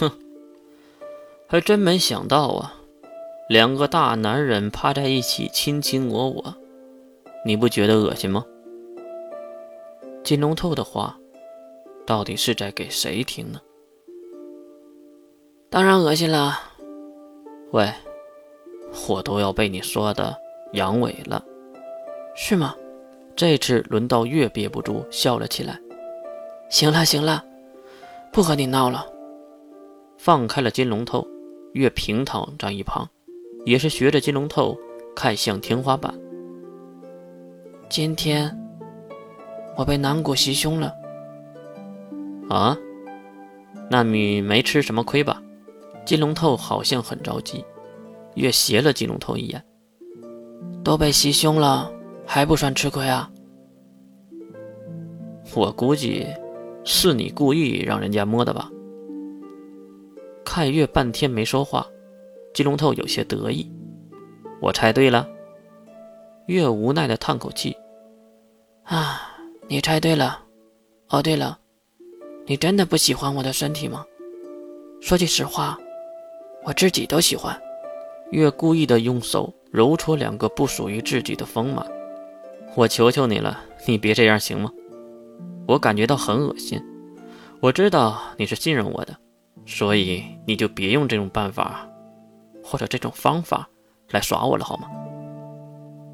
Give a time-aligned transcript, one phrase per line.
[0.00, 0.10] 哼，
[1.46, 2.74] 还真没想到啊，
[3.48, 6.54] 两个大男人趴在一起卿卿我我，
[7.44, 8.44] 你不觉得恶心吗？
[10.22, 11.18] 金龙透的话，
[12.06, 13.60] 到底是在给谁听呢？
[15.68, 16.58] 当然恶心了。
[17.72, 17.92] 喂，
[19.08, 20.36] 我都要被你说的
[20.72, 21.44] 阳痿了，
[22.34, 22.74] 是吗？
[23.36, 25.78] 这次轮到月憋不住笑了起来。
[26.70, 27.44] 行了行了，
[28.32, 29.06] 不和你闹了。
[30.16, 31.26] 放开了金龙头，
[31.72, 33.08] 月平躺在一旁，
[33.64, 34.76] 也是学着金龙头
[35.14, 36.14] 看向天花板。
[37.88, 38.56] 今天。
[39.76, 40.94] 我被南谷袭胸了，
[42.48, 42.78] 啊？
[43.90, 45.42] 那你没吃什么亏吧？
[46.06, 47.64] 金龙头好像很着急，
[48.36, 49.60] 月斜了金龙头一眼。
[50.84, 51.92] 都被袭胸了，
[52.24, 53.28] 还不算吃亏啊？
[55.56, 56.24] 我估计
[56.84, 58.70] 是你故意让人家摸的吧？
[60.44, 61.86] 看月半天没说话，
[62.52, 63.70] 金龙头有些得意。
[64.60, 65.28] 我猜对了。
[66.46, 67.76] 月无奈的叹口气，
[68.84, 69.30] 啊。
[69.66, 70.44] 你猜对了，
[71.08, 71.58] 哦对了，
[72.44, 74.04] 你真的不喜欢我的身体吗？
[75.00, 75.78] 说句实话，
[76.64, 77.58] 我自己都喜欢。
[78.30, 81.86] 月故意的用手揉搓两个不属于自己的丰满，
[82.76, 84.70] 我求求你了，你别这样行吗？
[85.66, 86.78] 我感觉到很恶心。
[87.60, 89.16] 我知道你是信任我的，
[89.66, 91.88] 所以你就别用这种办法，
[92.62, 93.68] 或者这种方法
[94.10, 94.88] 来耍我了，好吗？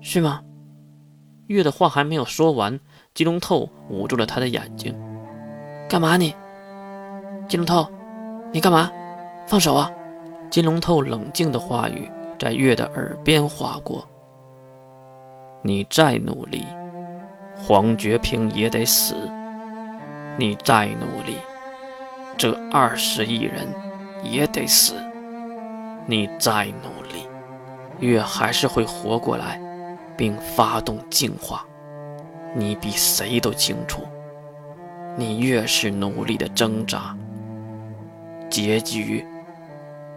[0.00, 0.42] 是吗？
[1.46, 2.78] 月的话还没有说完。
[3.14, 4.94] 金龙透捂住了他的眼睛，
[5.88, 6.34] 干嘛你？
[7.48, 7.90] 金龙透，
[8.52, 8.90] 你干嘛？
[9.46, 9.90] 放手啊！
[10.50, 14.06] 金龙透冷静的话语在月的耳边划过。
[15.62, 16.64] 你再努力，
[17.56, 19.14] 黄觉平也得死；
[20.38, 21.36] 你再努力，
[22.38, 23.66] 这二十亿人
[24.22, 24.94] 也得死；
[26.06, 27.26] 你再努力，
[27.98, 29.60] 月还是会活过来，
[30.16, 31.66] 并发动进化。
[32.54, 34.02] 你比谁都清楚，
[35.16, 37.16] 你越是努力的挣扎，
[38.48, 39.26] 结局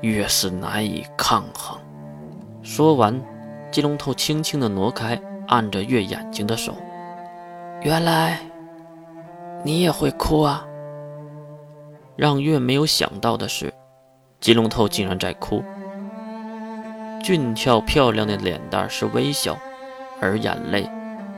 [0.00, 1.78] 越是难以抗衡。
[2.64, 3.18] 说完，
[3.70, 5.16] 金龙头轻轻的挪开
[5.46, 6.74] 按着月眼睛的手。
[7.82, 8.40] 原来
[9.64, 10.64] 你也会哭啊！
[12.18, 13.72] 让月没有想到的是，
[14.40, 15.62] 金龙头竟然在哭。
[17.22, 19.56] 俊俏漂亮的脸蛋是微笑，
[20.20, 20.86] 而眼泪。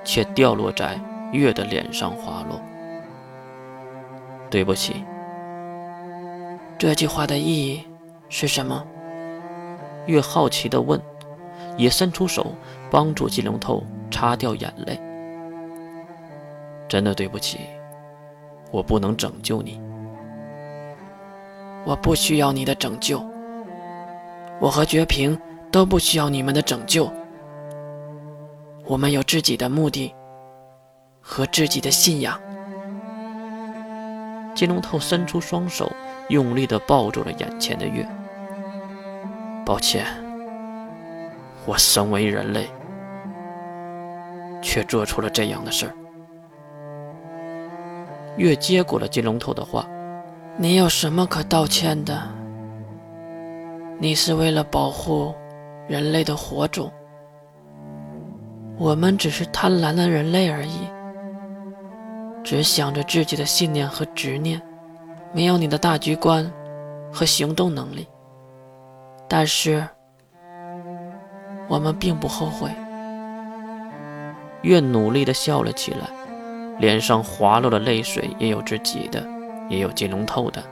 [0.03, 0.99] 却掉落在
[1.31, 2.59] 月的脸上滑落。
[4.49, 5.05] 对不起。
[6.79, 7.85] 这句话的意义
[8.31, 8.83] 是什么？
[10.07, 10.99] 月好奇地问，
[11.77, 12.55] 也伸出手
[12.91, 14.99] 帮助金龙头擦掉眼泪。
[16.89, 17.61] 真的对不起，
[18.73, 19.79] 我不能拯救你。
[21.85, 23.25] 我不需要你的拯救。
[24.61, 25.39] 我和绝平
[25.73, 27.11] 都不需要你们的拯救。
[28.85, 30.15] 我们有自己的目的
[31.21, 32.39] 和自己的信仰。
[34.55, 35.91] 金龙头伸出双手，
[36.29, 38.07] 用力地抱住了眼前的月。
[39.65, 40.05] 抱歉，
[41.65, 42.69] 我身为人类，
[44.61, 45.95] 却做出了这样的事儿。
[48.37, 49.87] 月接过了金龙头的话
[50.63, 52.21] ：“你有什么可道歉的？
[53.99, 55.35] 你是为了保护
[55.89, 56.93] 人类的火种。”
[58.77, 60.87] 我们只是贪婪的人类而已，
[62.45, 64.61] 只想着自己的信念和执念，
[65.33, 66.53] 没有你的大局观
[67.11, 68.07] 和行动能力。
[69.27, 69.83] 但是，
[71.69, 72.71] 我们并不后悔。
[74.61, 76.07] 月努力地笑了起来，
[76.79, 79.27] 脸上滑落的泪水也有自己的，
[79.71, 80.63] 也有金龙透的。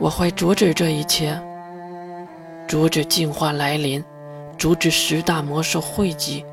[0.00, 1.40] 我会阻止这一切，
[2.66, 4.04] 阻止进化来临，
[4.56, 6.44] 阻止十大魔兽汇集。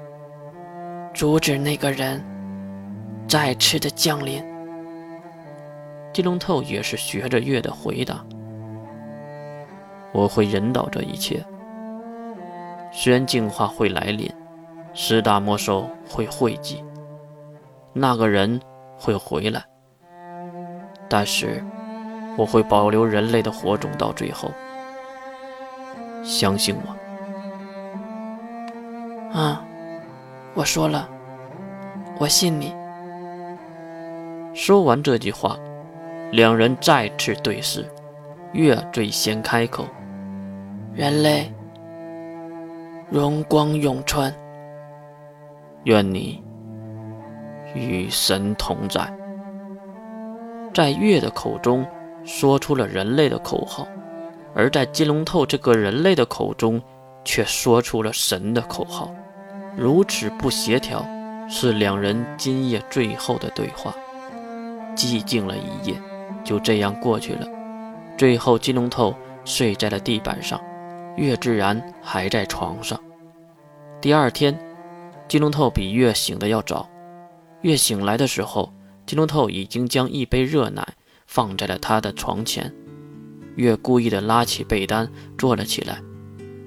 [1.13, 2.23] 阻止那个人
[3.27, 4.43] 再次的降临。
[6.11, 8.23] 金龙透也是学着月的回答
[10.13, 11.43] ：“我会引导这一切。
[12.91, 14.29] 虽然进化会来临，
[14.93, 16.83] 十大魔兽会汇集，
[17.93, 18.59] 那个人
[18.97, 19.63] 会回来，
[21.09, 21.63] 但是
[22.37, 24.51] 我会保留人类的火种到最后。
[26.23, 26.95] 相信我。”
[29.39, 29.61] 啊。
[30.57, 31.09] 我说了，
[32.17, 32.73] 我信你。
[34.53, 35.57] 说完这句话，
[36.31, 37.85] 两人再次对视，
[38.53, 39.85] 月最先开口
[40.95, 41.51] ：“人类，
[43.09, 44.33] 荣光永存。
[45.83, 46.41] 愿你
[47.73, 49.13] 与神同在。”
[50.75, 51.87] 在月的口中，
[52.25, 53.87] 说出了人类的口号，
[54.53, 56.81] 而在金龙透这个人类的口中，
[57.23, 59.09] 却说出了神的口号，
[59.77, 61.07] 如此不协调，
[61.47, 63.95] 是两人今夜最后的对话。
[64.97, 65.95] 寂静了一夜，
[66.43, 67.47] 就这样过去了。
[68.17, 70.59] 最后，金龙透睡在了地板上，
[71.15, 72.99] 岳志然还在床上。
[74.01, 74.53] 第二天，
[75.29, 76.85] 金龙透比月醒的要早。
[77.61, 78.69] 月醒来的时候，
[79.05, 80.95] 金龙透已经将一杯热奶
[81.27, 82.73] 放在了他的床前。
[83.55, 86.01] 月故意的拉起被单坐了起来。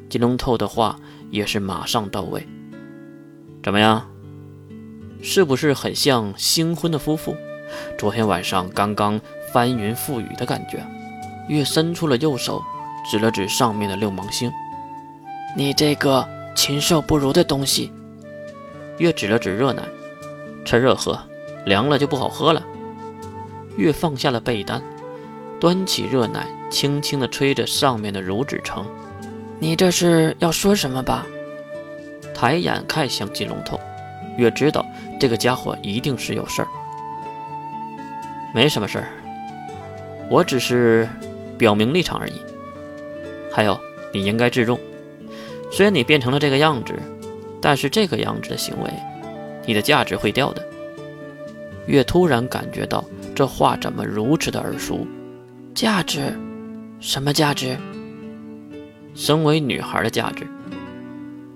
[0.09, 0.99] 金龙透的话
[1.31, 2.47] 也是马上到位。
[3.63, 4.09] 怎么样？
[5.21, 7.37] 是不是很像新婚的夫妇？
[7.99, 9.21] 昨天晚上刚刚
[9.53, 10.83] 翻云覆雨的感觉。
[11.49, 12.63] 月伸出了右手，
[13.11, 14.53] 指了指上面的六芒星
[15.57, 17.93] ：“你这个禽兽不如的东西！”
[18.99, 19.83] 月指了指热奶
[20.65, 21.19] ：“趁热喝，
[21.65, 22.65] 凉了就不好喝了。”
[23.77, 24.83] 月放下了被单，
[25.61, 28.87] 端起热奶，轻轻地吹着上面的乳脂层
[29.61, 31.27] ：“你这是要说什么吧？”
[32.35, 33.79] 抬眼看向金龙头，
[34.37, 34.85] 月知道
[35.19, 36.69] 这个家伙一定是有事儿。
[38.55, 39.09] 没什么事儿，
[40.31, 41.09] 我只是。
[41.59, 42.41] 表明立场而已。
[43.53, 43.77] 还有，
[44.15, 44.79] 你应该自重。
[45.73, 46.95] 虽然你变成了这个样子，
[47.61, 48.89] 但是这个样子的行为，
[49.67, 50.65] 你的价值会掉的。
[51.89, 53.03] 越突然感觉到
[53.35, 55.07] 这话怎么如此的耳熟？
[55.75, 56.21] 价值？
[57.01, 57.77] 什么价值？
[59.15, 60.47] 身为女孩的价值。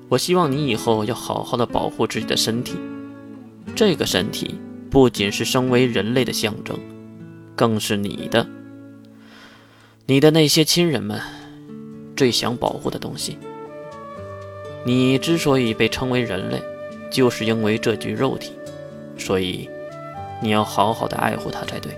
[0.08, 2.76] 我希望你以后要好好的保护自己的身体。
[3.76, 4.58] 这个身体
[4.90, 6.78] 不仅是身为人类的象征，
[7.54, 8.46] 更是你的。
[10.06, 11.20] 你的那些亲人们
[12.16, 13.36] 最想保护的东西，
[14.84, 16.62] 你之所以被称为人类，
[17.10, 18.52] 就是因为这具肉体，
[19.18, 19.68] 所以
[20.42, 21.96] 你要好好的爱护它才对。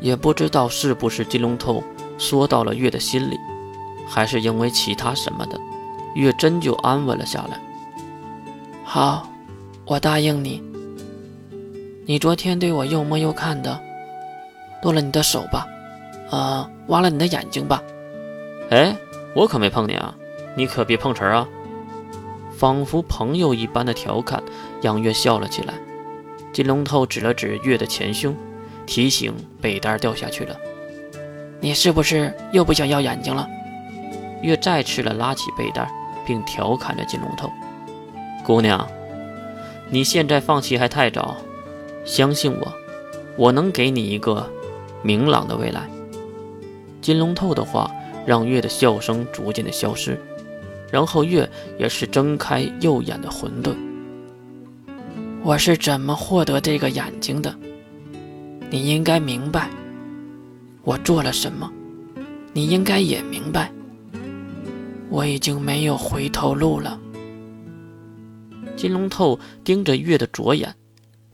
[0.00, 1.82] 也不知道是不是金龙头
[2.18, 3.36] 说到了月的心里，
[4.08, 5.58] 还是因为其他什么的，
[6.14, 7.58] 月真就安稳了下来。
[8.84, 9.28] 好，
[9.84, 10.62] 我答应你。
[12.06, 13.80] 你昨天对我又摸又看的，
[14.82, 15.66] 剁了你的手吧。
[16.30, 17.82] 呃，挖了你的眼睛吧！
[18.70, 18.96] 哎，
[19.34, 20.14] 我可没碰你啊，
[20.56, 21.46] 你可别碰瓷啊！
[22.56, 24.42] 仿佛朋友一般的调侃，
[24.82, 25.74] 杨月笑了起来。
[26.54, 28.32] 金龙头指了指月的前胸，
[28.86, 30.56] 提醒被单掉下去了。
[31.58, 33.44] 你是不是又不想要眼睛了？
[34.40, 35.84] 月再次的拉起被单，
[36.24, 37.50] 并调侃着金龙头
[38.46, 38.88] ：“姑娘，
[39.90, 41.36] 你现在放弃还太早，
[42.04, 42.72] 相信我，
[43.36, 44.48] 我能给你一个
[45.02, 45.82] 明朗的未来。”
[47.02, 47.90] 金龙透的话
[48.24, 50.16] 让月的笑声逐渐的消失，
[50.92, 53.74] 然后月也是睁开右眼的混沌。
[55.44, 57.54] 我是怎么获得这个眼睛的？
[58.70, 59.68] 你应该明白。
[60.82, 61.70] 我做了什么？
[62.54, 63.70] 你应该也明白。
[65.10, 66.98] 我已经没有回头路了。
[68.74, 70.74] 金龙透盯着月的左眼，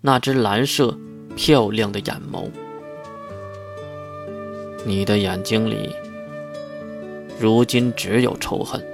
[0.01, 0.99] 那只蓝色
[1.37, 2.51] 漂亮的眼眸。
[4.85, 5.95] 你的眼睛里，
[7.39, 8.85] 如今只有仇恨，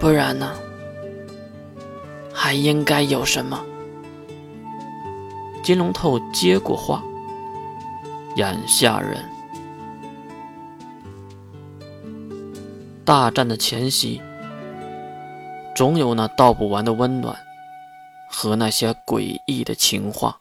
[0.00, 0.52] 不然呢？
[2.32, 3.64] 还应该有什么？
[5.66, 7.02] 金龙透接过话，
[8.36, 9.28] 眼下人，
[13.04, 14.22] 大战的前夕，
[15.74, 17.36] 总有那道不完的温暖
[18.30, 20.38] 和那些诡异的情话。